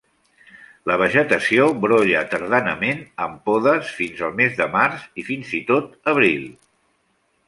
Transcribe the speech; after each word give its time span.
La 0.91 0.95
vegetació 0.99 1.65
brolla 1.83 2.23
tardanament, 2.31 3.03
amb 3.25 3.43
podes 3.49 3.91
fins 3.99 4.23
al 4.29 4.33
mes 4.39 4.57
de 4.63 4.67
març 4.77 5.05
fins 5.29 5.53
i 5.61 5.61
tot 5.69 6.11
abril. 6.15 6.49